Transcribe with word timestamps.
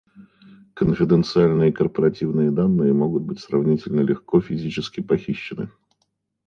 Конфиденциальные 0.73 1.71
корпоративные 1.73 2.49
данные 2.49 2.91
могут 2.91 3.21
быть 3.21 3.39
сравнительно 3.39 4.01
легко 4.01 4.41
физически 4.41 4.99
похищены 4.99 5.69